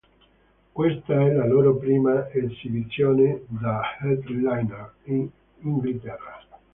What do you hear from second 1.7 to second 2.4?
prima